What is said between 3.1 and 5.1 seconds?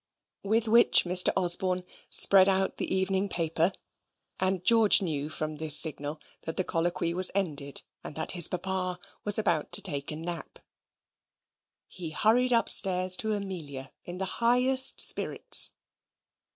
paper, and George